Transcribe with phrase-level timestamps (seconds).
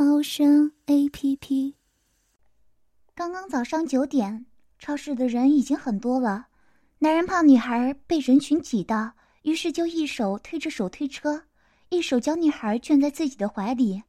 [0.00, 1.74] 猫声 A P P。
[3.16, 4.46] 刚刚早上九点，
[4.78, 6.46] 超市的人已经很多了。
[7.00, 11.42] 男人怕女孩被人群挤到，于是就一手推着手推车，
[11.88, 14.00] 一手将女孩圈在自己的怀里。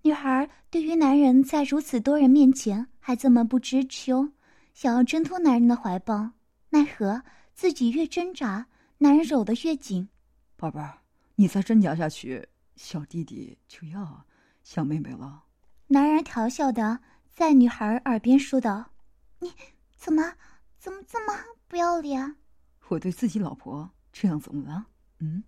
[0.00, 4.26] 女孩对于男人在如此多人面前还这么不知羞，
[4.72, 6.30] 想要挣脱男人的怀抱，
[6.70, 7.22] 奈何
[7.52, 8.66] 自己越挣扎，
[8.96, 10.08] 男人搂得越紧。
[10.56, 10.96] 宝贝儿，
[11.34, 14.24] 你再挣扎下去，小弟弟就要
[14.66, 15.44] 小妹妹了。
[15.86, 16.98] 男人调笑的
[17.30, 18.90] 在女孩耳边说道
[19.38, 19.52] ：“你
[19.96, 20.32] 怎么
[20.76, 22.34] 怎么这么不要脸？
[22.88, 24.86] 我对自己老婆这样怎么了？
[25.20, 25.44] 嗯？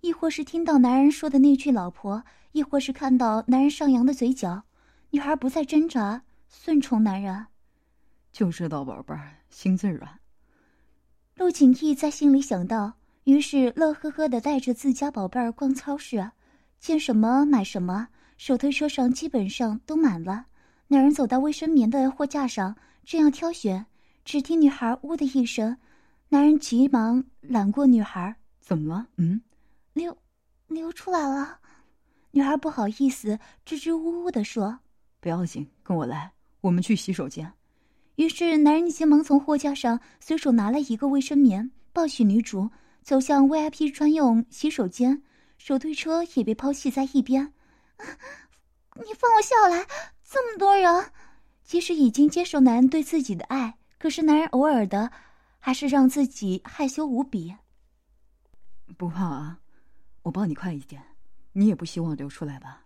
[0.00, 4.64] 亦或是听到男人说的那句‘老婆’，亦或是看到男人上扬的嘴角，
[5.10, 7.46] 女孩不再挣扎，顺从男人。
[8.32, 10.18] 就知道宝贝儿心最软。
[11.36, 16.32] 陆景逸在心里想到，于是乐呵呵的带着自家宝贝儿逛超市，
[16.80, 18.08] 见什么买什么。
[18.38, 20.46] 手推车上基本上都满了。
[20.86, 23.84] 男人走到卫生棉的货架上，正要挑选，
[24.24, 25.76] 只听女孩“呜”的一声，
[26.30, 29.06] 男人急忙揽过女孩：“怎么了？
[29.16, 29.42] 嗯，
[29.92, 30.16] 流，
[30.68, 31.58] 流出来了。”
[32.30, 34.78] 女孩不好意思，支支吾吾的说
[35.20, 37.52] ：“不要紧，跟我来，我们去洗手间。”
[38.16, 42.70] 于是男人急忙从货架上随手拿了一个卫生棉，抱起女主
[43.02, 45.22] 走向 VIP 专用洗手间，
[45.56, 47.52] 手推车也被抛弃在一边。
[48.94, 49.86] 你放我下来！
[50.24, 51.12] 这么多人，
[51.62, 55.10] 即使已经接受男人对自己的爱，可是男人偶尔的，
[55.58, 57.54] 还是让自己害羞无比。
[58.96, 59.60] 不怕啊，
[60.22, 61.02] 我帮你快一点。
[61.52, 62.84] 你也不希望流出来吧？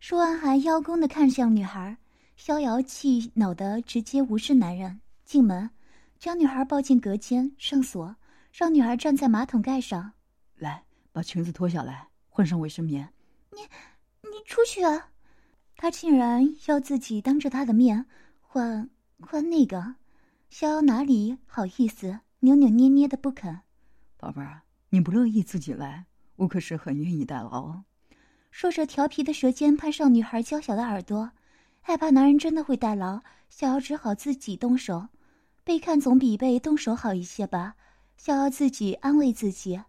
[0.00, 1.96] 说完，还邀功的看向女孩。
[2.36, 5.70] 逍遥气恼的直接无视男人，进门，
[6.18, 8.14] 将女孩抱进隔间，上锁，
[8.52, 10.12] 让女孩站在马桶盖上。
[10.56, 13.08] 来，把裙子脱下来，换上卫生棉。
[13.50, 13.58] 你。
[14.32, 15.10] 你出去啊！
[15.76, 18.06] 他竟然要自己当着他的面
[18.40, 18.88] 换
[19.20, 19.96] 换那个，
[20.48, 23.60] 逍遥哪里好意思，扭扭捏捏的不肯。
[24.16, 26.06] 宝贝儿，你不乐意自己来，
[26.36, 27.84] 我可是很愿意代劳哦。
[28.50, 31.32] 说着，调皮的舌尖攀上女孩娇小的耳朵，
[31.82, 33.20] 害怕男人真的会代劳，
[33.50, 35.08] 逍遥只好自己动手。
[35.62, 37.74] 被看总比被动手好一些吧？
[38.16, 39.82] 逍遥自己安慰自己，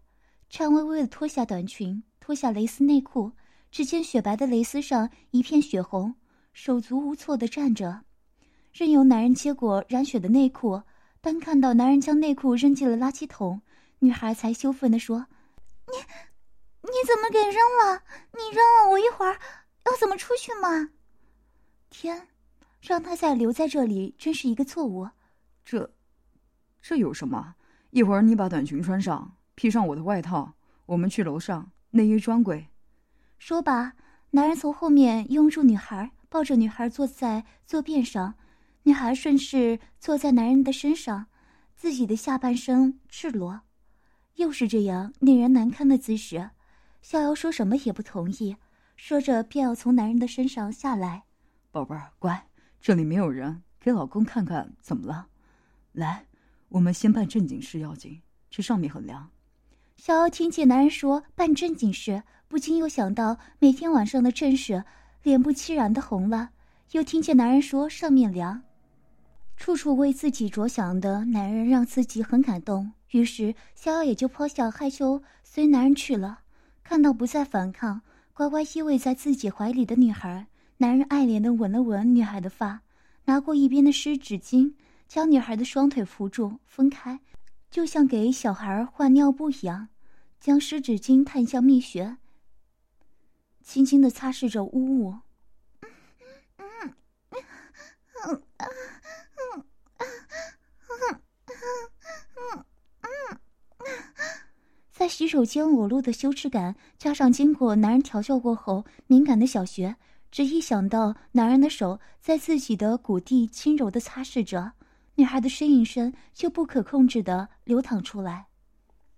[0.50, 3.32] 颤巍巍的脱下短裙，脱下蕾丝内裤。
[3.70, 6.14] 只见雪白的蕾丝上一片血红，
[6.52, 8.02] 手足无措的站着，
[8.72, 10.82] 任由男人接过染血的内裤。
[11.20, 13.60] 当看到男人将内裤扔进了垃圾桶，
[13.98, 15.26] 女孩才羞愤的说
[15.90, 15.96] ：“你，
[16.82, 18.02] 你怎么给扔了？
[18.32, 19.38] 你扔了，我一会儿
[19.84, 20.90] 要怎么出去嘛？”
[21.90, 22.28] 天，
[22.80, 25.08] 让他再留在这里真是一个错误。
[25.64, 25.92] 这，
[26.80, 27.56] 这有什么？
[27.90, 30.54] 一会儿你把短裙穿上，披上我的外套，
[30.86, 32.68] 我们去楼上内衣专柜。
[33.38, 33.92] 说罢，
[34.30, 38.34] 男人从后面拥住女孩，抱着女孩坐在坐便上，
[38.82, 41.26] 女孩顺势坐在男人的身上，
[41.76, 43.60] 自己的下半身赤裸，
[44.34, 46.50] 又是这样令人难堪的姿势。
[47.00, 48.56] 逍遥说什么也不同意，
[48.96, 51.22] 说着便要从男人的身上下来。
[51.70, 52.48] 宝贝儿，乖，
[52.80, 55.28] 这里没有人，给老公看看怎么了？
[55.92, 56.26] 来，
[56.68, 58.20] 我们先办正经事要紧，
[58.50, 59.30] 这上面很凉。
[59.96, 62.24] 逍遥听见男人说办正经事。
[62.48, 64.84] 不禁又想到每天晚上的阵势，
[65.22, 66.48] 脸不期然的红了。
[66.92, 68.62] 又听见男人说上面凉，
[69.58, 72.92] 处处为自己着想的男人让自己很感动。
[73.10, 76.40] 于是逍遥也就抛下害羞，随男人去了。
[76.82, 78.00] 看到不再反抗，
[78.32, 80.46] 乖乖依偎在自己怀里的女孩，
[80.78, 82.80] 男人爱怜的吻了吻女孩的发，
[83.26, 84.72] 拿过一边的湿纸巾，
[85.06, 87.20] 将女孩的双腿扶住分开，
[87.70, 89.88] 就像给小孩换尿布一样，
[90.40, 92.16] 将湿纸巾探向蜜穴。
[93.68, 95.14] 轻轻的擦拭着污物，
[104.90, 109.94] 在洗手间裸露的羞耻感，加上经过男人调教过后敏感的小穴，
[110.30, 114.72] 只一想到男人的手在自己的谷地轻柔的擦拭着，
[115.14, 118.46] 女孩的呻吟声就不可控制的流淌出来。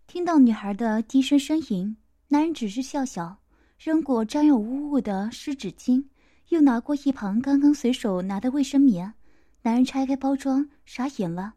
[0.09, 3.40] 听到女孩的低声呻吟，男人只是笑笑。
[3.81, 6.05] 扔过沾有污物的湿纸巾，
[6.51, 9.15] 又拿过一旁刚刚随手拿的卫生棉。
[9.63, 11.55] 男人拆开包装，傻眼了：“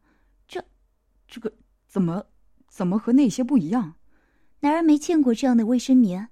[0.47, 0.63] 这，
[1.27, 1.51] 这个
[1.85, 2.25] 怎么，
[2.69, 3.95] 怎么和那些不一样？”
[4.61, 6.29] 男人没见过这样的卫生棉，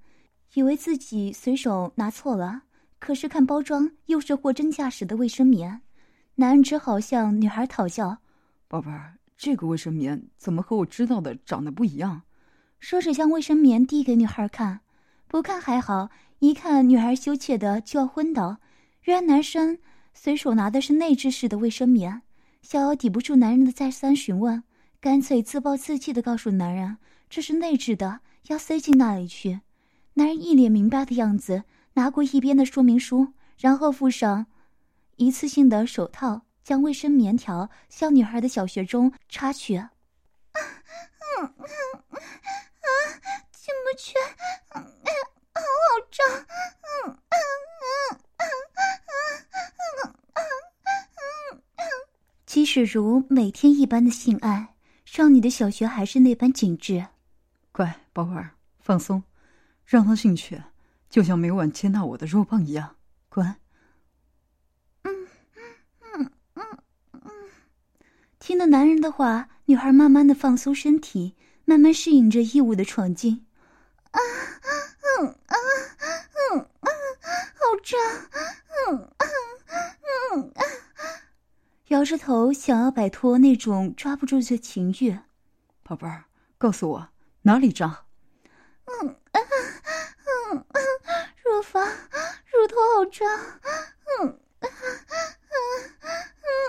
[0.53, 2.63] 以为自己随手拿错了。
[2.97, 5.81] 可是看包装，又是货真价实的卫生棉。
[6.35, 8.17] 男人只好向女孩讨教
[8.69, 12.21] ：“宝贝儿，这个卫生棉怎么和我知道的长得不一样？”
[12.79, 14.79] 说着将卫生棉递给女孩看。
[15.31, 18.57] 不看还好，一看女孩羞怯的就要昏倒。
[19.03, 19.79] 原来男生。
[20.13, 22.21] 随手拿的是内置式的卫生棉，
[22.61, 24.61] 小姚抵不住男人的再三询问，
[24.99, 26.97] 干脆自暴自弃的告诉男人
[27.29, 29.61] 这是内置的，要塞进那里去。
[30.15, 31.63] 男人一脸明白的样子，
[31.93, 34.47] 拿过一边的说明书，然后附上
[35.15, 39.77] 一次性的手套，将卫生棉条向女孩的小穴中插去。
[39.77, 39.91] 啊，
[41.39, 41.63] 嗯嗯
[42.11, 42.87] 啊，
[43.53, 44.13] 进不去，
[44.75, 44.85] 嗯
[45.91, 46.25] 嗯，好胀，
[47.03, 47.35] 嗯嗯
[48.37, 48.43] 嗯
[50.35, 51.83] 嗯嗯。
[52.45, 57.07] 即使如每天一般的性爱，少女的小穴还是那般紧致。
[57.73, 59.21] 乖，宝贝儿，放松，
[59.85, 60.63] 让他进去，
[61.09, 62.95] 就像每晚接纳我的肉棒一样。
[63.27, 63.55] 乖。
[65.03, 65.27] 嗯
[66.13, 66.77] 嗯嗯
[67.11, 67.21] 嗯。
[68.39, 71.35] 听了男人的话，女孩慢慢的放松身体，
[71.65, 73.45] 慢慢适应着异物的闯进。
[74.11, 74.19] 啊
[75.19, 75.55] 嗯啊
[76.53, 76.87] 嗯啊，
[77.55, 77.99] 好胀，
[78.89, 79.25] 嗯啊
[80.33, 80.61] 嗯啊。
[81.87, 85.17] 摇着头，想要摆脱那种抓不住的情欲。
[85.83, 86.25] 宝贝儿，
[86.57, 87.09] 告诉我
[87.41, 88.05] 哪里胀？
[88.85, 89.39] 嗯啊
[90.51, 90.79] 嗯啊，
[91.43, 93.27] 乳房、乳头好胀。
[94.21, 94.67] 嗯啊
[95.49, 95.57] 嗯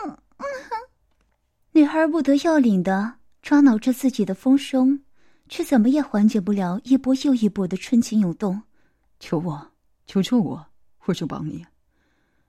[0.02, 0.18] 嗯嗯。
[1.72, 5.00] 女孩不得要领的抓挠着自己的丰胸，
[5.48, 8.62] 却怎么也缓解不了一波又一波的春情涌动。
[9.20, 9.70] 求我，
[10.06, 10.66] 求求我，
[11.04, 11.64] 我就帮你。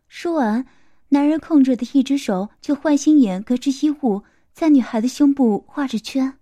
[0.07, 0.65] 说完。
[1.09, 6.39] 男人控制的一只手就坏心眼，隔着衣物在女孩的胸部画着圈。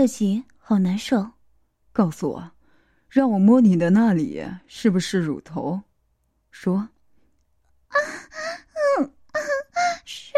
[0.00, 0.44] 自己？
[0.56, 1.32] 好难受。
[1.92, 2.52] 告诉我，
[3.10, 5.82] 让我摸你的那里是不是乳头？
[6.50, 6.76] 说。
[7.88, 7.96] 啊，
[8.98, 9.12] 嗯，
[10.06, 10.32] 是，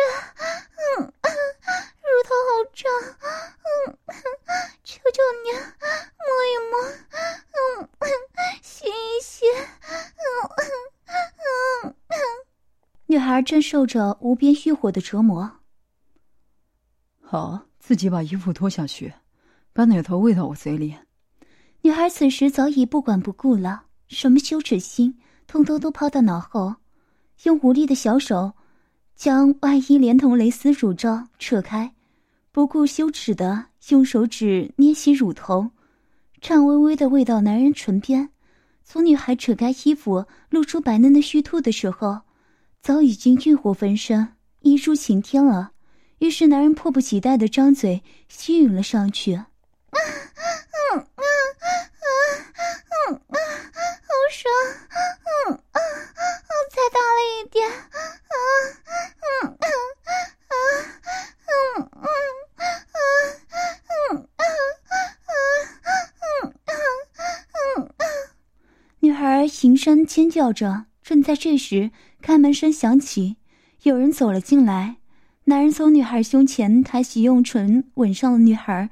[0.98, 2.90] 嗯，乳头好胀，
[3.86, 3.96] 嗯，
[4.82, 5.52] 求求你
[6.18, 6.74] 摸一摸，
[7.78, 7.88] 嗯，
[8.62, 9.46] 洗一洗，
[9.86, 10.26] 嗯
[11.06, 11.14] 嗯
[11.84, 11.94] 嗯。
[13.06, 15.60] 女孩正受着无边欲火的折磨。
[17.20, 17.68] 好。
[17.84, 19.12] 自己把衣服脱下去，
[19.72, 20.94] 把奶头喂到我嘴里。
[21.80, 26.74] 女孩此时早已不管不顾了，什么羞耻心，通通都抛到脑后，
[27.44, 28.52] 用无力的小手
[29.16, 31.94] 将外衣连同蕾丝乳罩扯开，
[32.52, 35.70] 不顾羞耻的用手指捏起乳头，
[36.40, 38.28] 颤巍巍的喂到男人唇边。
[38.84, 42.20] 从女孩扯开衣服露出白嫩的虚兔的时候，
[42.82, 44.28] 早已经欲火焚身，
[44.60, 45.72] 一柱晴天了。
[46.18, 49.34] 于是，男人迫不及待的张嘴吸吮了上去。
[49.34, 49.44] 啊
[49.92, 49.98] 啊
[50.94, 51.22] 啊啊
[51.94, 52.06] 啊
[53.12, 53.36] 啊！
[54.02, 54.42] 好爽！
[55.48, 56.50] 嗯啊啊！
[56.70, 57.68] 再大力一点！
[57.68, 57.72] 啊
[58.32, 58.44] 嗯
[58.82, 60.54] 啊啊
[61.38, 62.06] 嗯嗯
[62.56, 62.64] 啊
[63.88, 64.92] 嗯啊啊
[66.18, 66.70] 嗯啊
[67.76, 67.90] 嗯
[69.00, 70.84] 女孩形声尖叫着。
[71.02, 71.90] 正在这时，
[72.20, 73.36] 开门声响起，
[73.84, 74.96] 有人走了进来。
[75.44, 78.90] 男人从女孩胸前抬起，用唇吻上了女孩，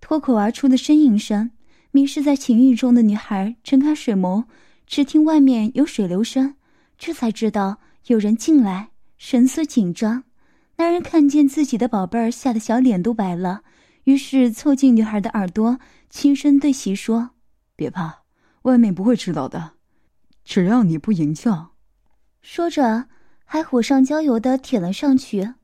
[0.00, 1.50] 脱口而出的呻吟声。
[1.90, 4.44] 迷失在情欲中的女孩睁开水眸，
[4.86, 6.54] 只听外面有水流声，
[6.96, 10.24] 这才知道有人进来，神色紧张。
[10.76, 13.60] 男人看见自己的宝贝儿，吓得小脸都白了，
[14.04, 15.78] 于是凑近女孩的耳朵，
[16.08, 17.32] 轻声对其说
[17.76, 18.22] ：“别怕，
[18.62, 19.73] 外面不会知道的，
[20.44, 21.72] 只要你不淫叫。”
[22.42, 23.06] 说着，
[23.44, 25.54] 还火上浇油的舔了上去。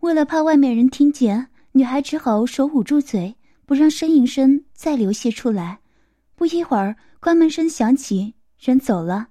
[0.00, 5.80] 为了怕外面人听见，女孩只好手捂住嘴，不让呻吟声再流泄出来。
[6.36, 9.28] 不一会儿，关门声响起，人走了。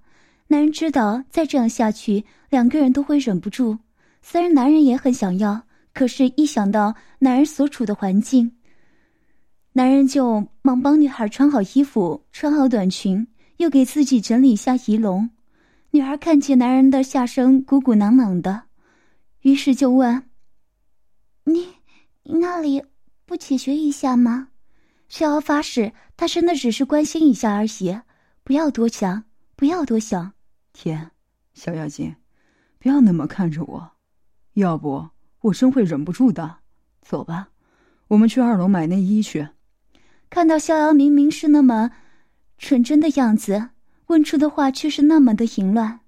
[0.47, 3.77] 男人知道再这样下去，两个人都会忍不住。
[4.21, 5.63] 虽然男人也很想要，
[5.93, 8.51] 可是，一想到男人所处的环境，
[9.73, 13.25] 男人就忙帮女孩穿好衣服，穿好短裙，
[13.57, 15.29] 又给自己整理一下仪容。
[15.91, 18.63] 女孩看见男人的下身鼓鼓囊囊的。
[19.41, 20.23] 于是就问
[21.45, 21.67] ：“你
[22.23, 22.83] 那里
[23.25, 24.47] 不解决一下吗？”
[25.09, 27.99] 逍遥发誓，他真的只是关心一下而已，
[28.43, 30.33] 不要多想，不要多想。
[30.71, 31.11] 天，
[31.53, 32.15] 小妖精，
[32.79, 33.91] 不要那么看着我，
[34.53, 35.09] 要不
[35.41, 36.57] 我真会忍不住的。
[37.01, 37.49] 走吧，
[38.07, 39.47] 我们去二楼买内衣去。
[40.29, 41.91] 看到逍遥明明是那么
[42.63, 43.71] 纯真的样子，
[44.07, 45.99] 问出的话却是那么的淫乱。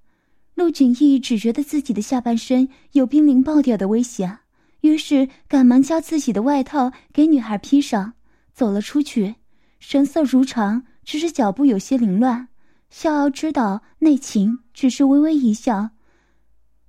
[0.53, 4.39] 陆景逸只觉得自己的下半身有濒临爆掉的危险，
[4.79, 8.13] 于是赶忙将自己的外套给女孩披上，
[8.53, 9.35] 走了出去，
[9.81, 12.47] 神色如常，只是脚步有些凌乱。
[12.89, 15.89] 逍遥知道内情，只是微微一笑，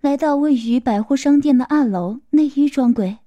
[0.00, 3.18] 来到位于百货商店的二楼内衣专柜。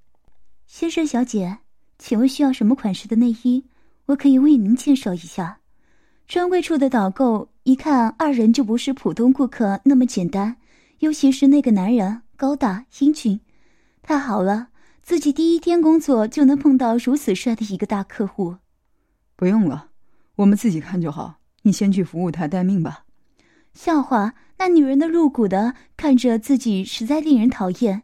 [0.65, 1.57] 先生、小姐，
[1.97, 3.65] 请问需要什么款式的内衣？
[4.05, 5.58] 我可以为您介绍一下。
[6.29, 10.57] 专柜处的导购一看二人就不是普通顾客那么简单，
[10.99, 13.39] 尤其是那个男人高大英俊，
[14.03, 14.67] 太好了，
[15.01, 18.57] 自己第一天工作就能碰到如此帅的一个大客户。
[19.35, 19.87] 不用了，
[20.35, 21.39] 我们自己看就好。
[21.63, 23.05] 你先去服务台待命吧。
[23.73, 28.03] 笑话，那女人的露骨的看着自己，实在令人讨厌，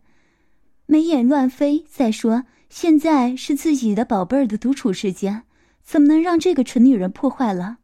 [0.87, 1.85] 眉眼乱飞。
[1.87, 5.43] 再说，现在是自己的宝贝儿的独处时间，
[5.83, 7.77] 怎么能让这个蠢女人破坏了？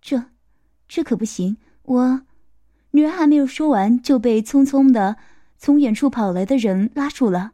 [0.00, 0.24] 这，
[0.88, 1.56] 这可不行！
[1.82, 2.22] 我，
[2.92, 5.16] 女人还没有说完，就被匆匆的
[5.58, 7.52] 从远处跑来的人拉住了。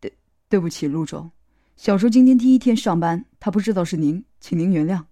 [0.00, 0.12] 对，
[0.48, 1.30] 对不起，陆总，
[1.76, 5.04] 小叔今天第一天上班，他不知道是您，请您原谅。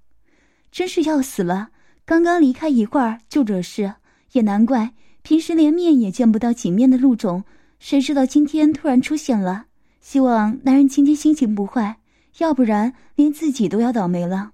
[0.70, 1.70] 真是要死了！
[2.04, 3.94] 刚刚离开一会儿就惹事，
[4.32, 4.94] 也难怪。
[5.22, 7.44] 平时连面也见不到几面的陆总，
[7.78, 9.66] 谁知道今天突然出现了？
[10.00, 11.98] 希望男人今天心情不坏，
[12.38, 14.52] 要不然连自己都要倒霉了。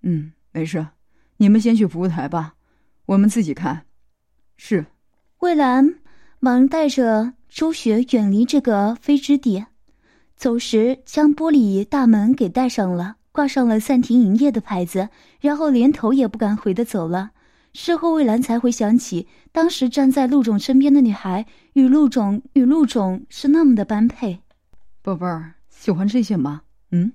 [0.00, 0.86] 嗯，没事，
[1.36, 2.54] 你们先去服务台吧，
[3.06, 3.86] 我们自己看。
[4.56, 4.86] 是。
[5.38, 5.94] 魏兰
[6.38, 9.64] 忙带着周雪远离这个非之地，
[10.36, 13.16] 走时将玻璃大门给带上了。
[13.32, 15.08] 挂上了暂停营业的牌子，
[15.40, 17.30] 然后连头也不敢回的走了。
[17.72, 24.40] 事后，魏兰才回想起，当时站在陆总身边的女孩与陆总与陆总是那么的般配。
[25.00, 26.62] 宝贝儿，喜欢这些吗？
[26.90, 27.12] 嗯。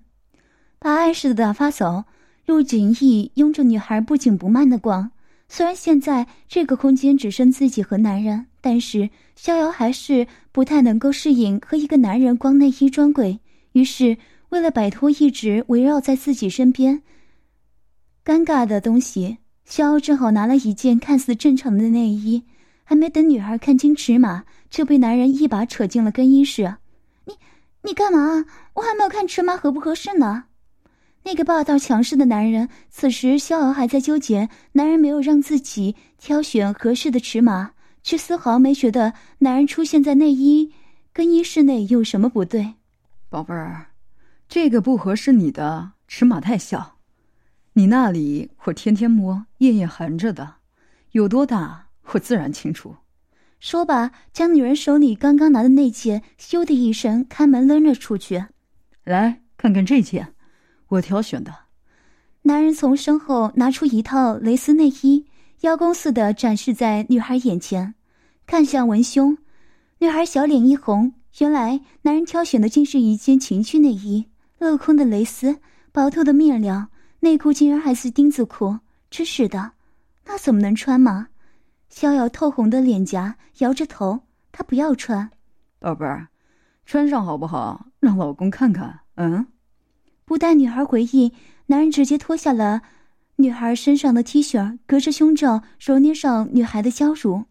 [0.79, 2.05] 把碍事的打发走，
[2.45, 5.11] 陆景逸拥着女孩不紧不慢的逛。
[5.47, 13.39] 虽然现在这个空间只剩自己和男人，但是逍遥还是不太能够适应和一个男人逛内衣专柜，
[13.73, 14.17] 于是。
[14.49, 17.01] 为了摆脱一直围绕在自己身边
[18.23, 22.43] 尴尬的东西，肖傲正好拿了一件看似正常的内衣，
[22.83, 26.75] 还没等女孩看清尺码，就被男人一把扯进了更衣室。
[27.25, 27.33] 你
[27.81, 28.45] 你干嘛？
[28.75, 30.45] 我还没有看尺码合不合适呢。
[31.25, 37.71] 那个霸道强势的男人，此时逍遥还在纠结，男人没有让自己挑选合适的尺码，
[38.03, 40.71] 却丝毫没觉得男人出现在内衣
[41.11, 42.75] 更衣室内有什么不对。
[43.27, 43.87] 宝贝儿。
[44.47, 46.97] 这个不合适你的尺码太小，
[47.73, 50.57] 你那里我天天摸，夜夜含着的，
[51.13, 52.97] 有多大我自然清楚。
[53.59, 58.45] 说罢，将女人手里刚刚拿的那件咻的一声开门扔了出去。
[59.03, 60.34] 来看看这件，
[60.87, 61.53] 我挑选的。
[62.43, 65.25] 男人从身后拿出一套蕾丝内衣，
[65.61, 67.95] 邀功似的展示在女孩眼前。
[68.45, 69.35] 看向文胸，
[69.97, 74.27] 女孩小脸一红，原来男人挑选的竟是一件情趣内衣。
[74.59, 75.57] 镂空的蕾丝，
[75.91, 76.87] 薄透的面料，
[77.19, 78.77] 内裤竟然还是丁字裤，
[79.09, 79.71] 真是的，
[80.25, 81.27] 那怎么能穿吗？
[81.89, 84.19] 逍遥透红的脸颊，摇着头，
[84.51, 85.29] 他不要穿。
[85.79, 86.27] 宝贝儿，
[86.85, 87.87] 穿上好不好？
[87.99, 88.99] 让老公看看。
[89.15, 89.47] 嗯。
[90.25, 91.31] 不待女孩回应，
[91.67, 92.81] 男人直接脱下了
[93.35, 97.45] 女孩身上的 T 恤，隔着胸罩揉捏上女孩的娇乳。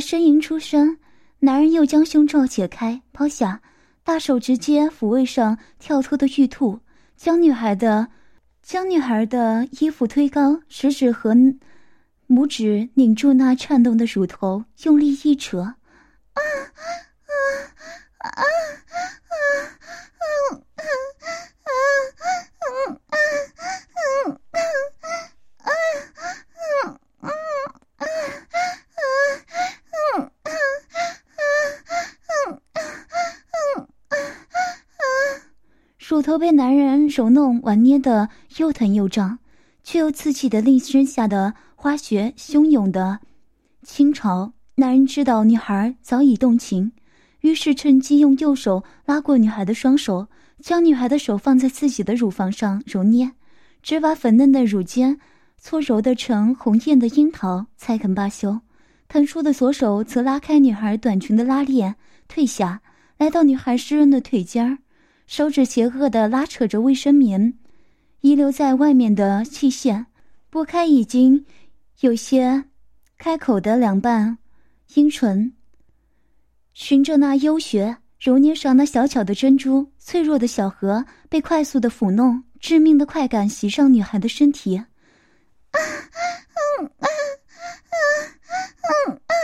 [0.00, 0.96] 呻吟出声，
[1.48, 3.62] 男人又将胸罩解开抛下，
[4.04, 6.80] 大手直接抚慰上跳脱的玉兔，
[7.16, 8.08] 将女孩的
[8.62, 11.34] 将女孩的衣服推高，食指和
[12.28, 15.76] 拇指拧住那颤动的乳头，用力一扯，
[36.18, 39.38] 乳头被男人揉弄玩捏的又疼又胀，
[39.84, 43.20] 却又刺激的令身下的花穴汹涌的
[43.84, 44.52] 倾巢。
[44.74, 46.90] 男人知道女孩早已动情，
[47.42, 50.26] 于是趁机用右手拉过女孩的双手，
[50.60, 53.30] 将女孩的手放在自己的乳房上揉捏，
[53.80, 55.20] 只把粉嫩的乳尖
[55.56, 58.58] 搓揉得成红艳的樱桃，才肯罢休。
[59.06, 61.94] 腾出的左手则拉开女孩短裙的拉链，
[62.26, 62.80] 退下
[63.18, 64.78] 来到女孩湿润的腿尖儿，
[65.28, 67.52] 手指邪恶地拉扯着卫生棉
[68.22, 70.06] 遗留在外面的气线，
[70.48, 71.44] 拨开已经
[72.00, 72.64] 有些
[73.18, 74.38] 开口的两半。
[74.94, 75.52] 阴唇，
[76.72, 84.78] 循着那幽穴揉捏上那小巧的珍珠，脆弱的小河被快速的抚弄，致命的快感袭上女孩的身体。
[84.78, 84.86] 啊，
[86.80, 87.06] 嗯啊，
[87.90, 87.96] 啊，
[89.06, 89.34] 嗯啊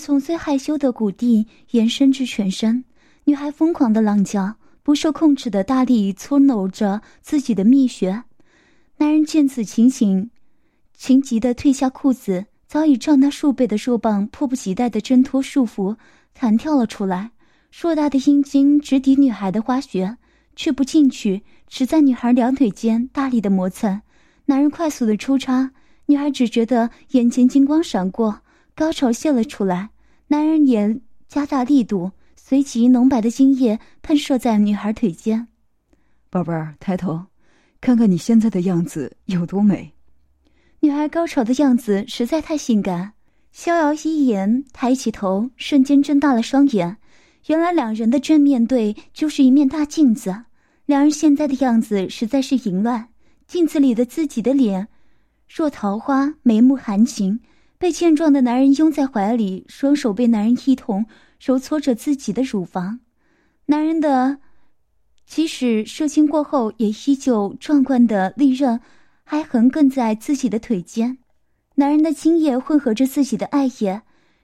[0.00, 2.82] 从最害羞的谷地延伸至全身，
[3.24, 8.24] 女孩疯狂的浪叫，不受控制的大力搓揉着自己的蜜穴。
[8.96, 10.30] 男人见此情形，
[10.96, 15.96] 情急的褪下裤子，早已胀大数倍的肉棒迫不及待的挣脱束缚，
[16.34, 17.30] 弹跳了出来。
[17.70, 20.16] 硕大的阴茎直抵女孩的花穴，
[20.56, 24.02] 却不进去，只在女孩两腿间大力的磨蹭。
[24.46, 25.70] 男人快速的抽插，
[26.06, 28.40] 女孩只觉得眼前金光闪过，
[28.80, 29.90] 高潮泄了出来。
[30.28, 35.48] 男人也加大力度，随即浓白的精液喷射在女孩腿间。
[36.30, 37.26] 宝贝儿，抬头，
[37.78, 39.92] 看看你现在的样子有多美。
[40.78, 43.12] 女孩高潮的样子实在太性感。
[43.52, 46.96] 逍遥一言，抬起头，瞬间睁大了双眼。
[47.48, 50.44] 原来两人的正面对就是一面大镜子。
[50.86, 53.08] 两人现在的样子实在是淫乱。
[53.46, 54.88] 镜子里的自己的脸，
[55.46, 57.40] 若桃花，眉目含情。
[57.80, 61.06] 被健壮的男人拥在怀里，双手被男人一同
[61.42, 63.00] 揉搓着自己的乳房。
[63.64, 64.36] 男人的
[65.24, 68.78] 即使射精过后，也依旧壮观的利刃
[69.24, 71.16] 还横亘在自己的腿间。
[71.76, 74.02] 男人的精液混合着自己的爱液，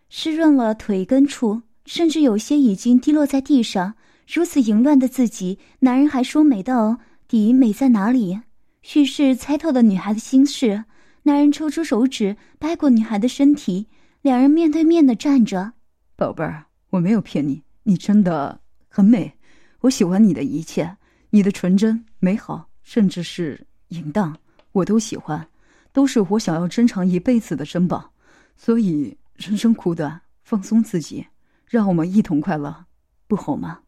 [0.09, 3.97] 湿润了腿根处，甚至有些已经滴落在地上。
[4.27, 6.97] 如此淫乱的自己，男人还说美到
[7.29, 8.41] 底美在哪里？
[8.81, 10.85] 许是猜透了女孩的心事。
[11.27, 13.89] 男人抽出手指掰过女孩的身体，
[14.23, 15.73] 两人面对面的站着。
[16.15, 19.37] 宝贝儿，我没有骗你，你真的很美，
[19.81, 20.97] 我喜欢你的一切，
[21.31, 24.39] 你的纯真、美好，甚至是淫荡，
[24.71, 25.49] 我都喜欢，
[25.93, 28.09] 都是我想要珍藏一辈子的珍宝。
[28.57, 31.27] 所以，人生苦短，放松自己，
[31.67, 32.87] 让我们一同快乐，
[33.27, 33.81] 不好吗？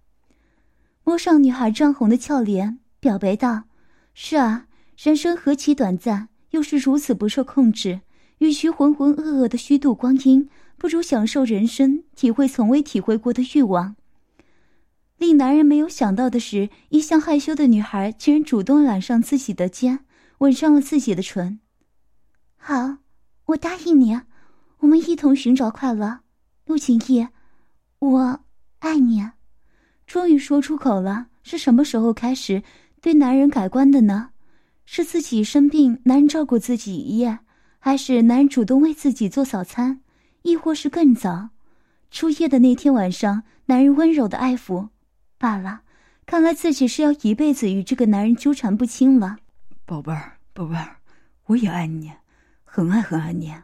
[1.05, 3.63] 摸上女孩涨红的俏脸，表白道
[4.13, 4.67] ：“是啊，
[5.01, 8.01] 人生何其短暂。”又是如此不受控制，
[8.39, 13.97] 与其浑浑噩噩的虚度光阴，不如享受人生，体会从未体会过的欲望。
[15.19, 20.01] 令男人没有想到的是，一向害羞的女孩竟然主动揽上自己的肩，
[20.39, 21.59] 吻上了自己的唇。
[22.57, 22.99] 好，
[23.47, 24.21] 我答应你，
[24.79, 26.21] 我们一同寻找快乐。
[26.67, 27.27] 陆景逸，
[27.99, 28.41] 我
[28.79, 29.31] 爱你。
[30.07, 32.63] 终于说出口了，是什么时候开始
[33.01, 34.31] 对男人改观的呢？
[34.91, 37.41] 是自己生病，男人照顾自己一夜，
[37.79, 40.01] 还是男人主动为自己做早餐，
[40.41, 41.51] 亦或是更早，
[42.11, 44.89] 初夜的那天晚上，男人温柔的爱抚，
[45.37, 45.83] 罢了。
[46.25, 49.37] 看来自己是要一辈子与这个男人纠缠不清了。
[49.85, 50.97] 宝贝儿，宝贝儿，
[51.45, 52.11] 我也爱你，
[52.65, 53.55] 很爱很爱你。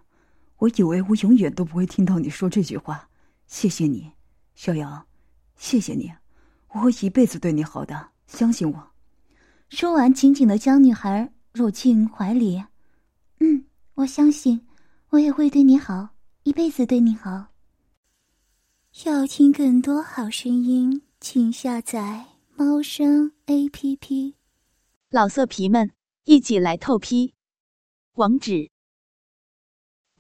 [0.58, 3.08] 我以为我永远都不会听到你说这句话。
[3.46, 4.12] 谢谢你，
[4.54, 5.06] 小杨，
[5.56, 6.12] 谢谢你，
[6.68, 8.93] 我会一辈子对你好的，相信我。
[9.74, 12.62] 说完，紧紧的将女孩搂进怀里。
[13.40, 14.64] 嗯，我相信，
[15.08, 16.10] 我也会对你好，
[16.44, 17.48] 一辈子对你好。
[19.04, 24.36] 要听更多好声音，请下载猫声 A P P。
[25.10, 25.90] 老色皮们，
[26.22, 27.34] 一起来透批！
[28.12, 28.70] 网址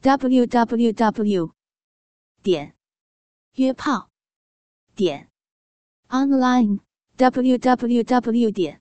[0.00, 1.52] ：w w w
[2.42, 2.74] 点
[3.54, 4.10] 约炮
[4.96, 5.30] 点
[6.08, 6.80] online
[7.16, 8.80] w w w 点